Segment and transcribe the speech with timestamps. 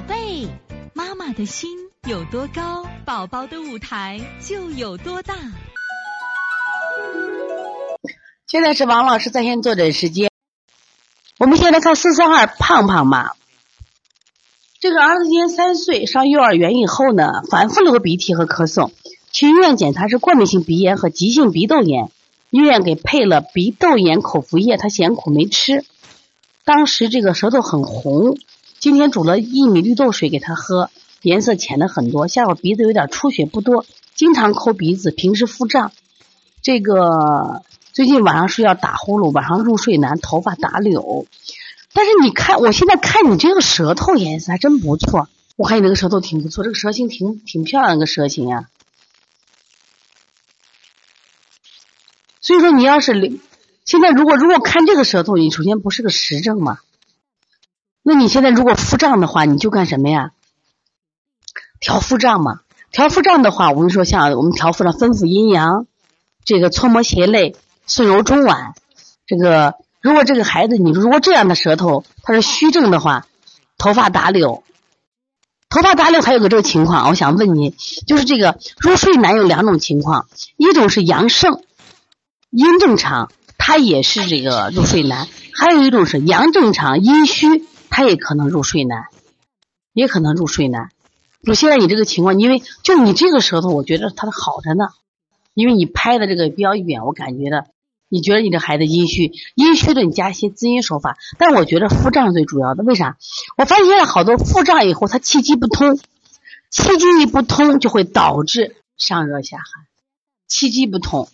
[0.00, 0.48] 宝贝，
[0.94, 1.68] 妈妈的心
[2.08, 5.34] 有多高，宝宝的舞台就有多大。
[8.46, 10.30] 现在是王老师在线坐诊时间。
[11.38, 13.32] 我们先来看四三二胖胖妈，
[14.80, 18.92] 这个儿子今年三岁，上幼儿园以后呢，反复流鼻涕和咳嗽，
[19.30, 22.10] 去医院检查是过敏性鼻炎和急性鼻窦炎，
[22.48, 25.84] 医院给配了鼻窦炎口服液，他嫌苦没吃。
[26.64, 28.38] 当时这个舌头很红，
[28.80, 30.90] 今天煮了薏米绿豆水给他喝，
[31.20, 32.28] 颜色浅了很多。
[32.28, 33.84] 下午鼻子有点出血不多，
[34.14, 35.92] 经常抠鼻子，平时腹胀。
[36.62, 37.62] 这个
[37.92, 41.26] 最近晚上睡觉打呼噜，晚上入睡难，头发打绺。
[41.92, 48.70] 但是你看，我现在看你这个舌头颜色还真不错，我看你这个舌头挺不错，这个舌形挺挺漂亮，个舌形呀。
[52.40, 53.38] 所以说，你要是。
[53.84, 56.78] 现在如果如果看这个舌头，你首先不是个实症嘛？
[58.02, 60.30] 那你现在如果腹胀的话，你就干什么呀？
[61.80, 62.60] 调腹胀嘛。
[62.92, 65.86] 调腹胀的话，我跟你说，像我们调腹胀，分补阴阳，
[66.44, 67.54] 这个搓摩胁肋，
[67.86, 68.72] 顺揉中脘。
[69.26, 73.26] 这个如果这个孩子，你如果这样的舌头，他是虚症的话，
[73.78, 74.62] 头发打绺，
[75.68, 77.76] 头发打绺还有个这个情况，我想问你，
[78.06, 80.26] 就是这个入睡难有两种情况，
[80.56, 81.62] 一种是阳盛，
[82.50, 83.30] 阴正常。
[83.62, 89.04] 他也是这个入睡难，还有一种是阳正常阴虚，他也可能入睡难，
[89.92, 90.88] 也可能入睡难。
[91.42, 94.88] 就现在你这个情况，因为就你这个舌头，我觉得他好着呢，
[95.54, 97.66] 因为你拍的这个比较远，我感觉的，
[98.08, 101.16] 你觉得你这孩子阴虚，阴虚的你加一些滋阴手法。
[101.38, 103.16] 但我觉得腹胀最主要的，为啥？
[103.56, 105.98] 我发现现在好多腹胀以后，他气机不通，
[106.70, 109.86] 气机一不通就会导致上热下寒，
[110.46, 111.28] 气机不通。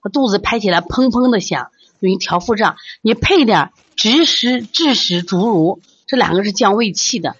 [0.00, 2.76] 他肚子拍起来砰砰的响，容易调腹胀。
[3.02, 7.36] 你配点枳实、枳实、竹茹，这两个是降胃气的。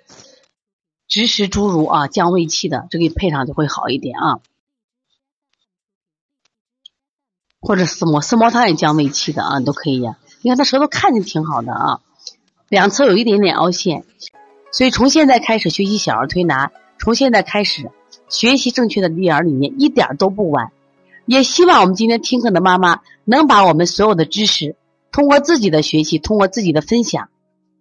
[1.08, 4.40] 枳实、侏儒啊，降胃气的，这个配上就会好一点啊。
[7.60, 10.18] 或者四磨，四磨汤也降胃气的啊，都可以呀。
[10.42, 12.00] 你看他舌头看着挺好的啊，
[12.68, 14.04] 两侧有一点点凹陷，
[14.70, 17.90] 所以从现在开始学习小儿推拿，从现在开始
[18.28, 20.72] 学习正确的育儿理念，一点都不晚。
[21.24, 24.76] 也希望我们今天听课的妈妈能把我们所有的知识，
[25.10, 27.30] 通过自己的学习，通过自己的分享，